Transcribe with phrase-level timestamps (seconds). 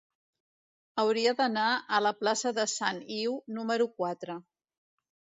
[1.01, 1.65] Hauria d'anar
[1.97, 4.39] a la plaça de Sant Iu número quatre.